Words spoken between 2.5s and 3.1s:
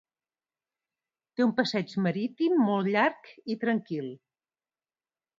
molt